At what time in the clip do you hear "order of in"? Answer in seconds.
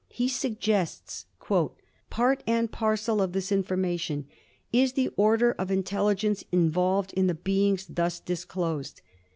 5.09-5.83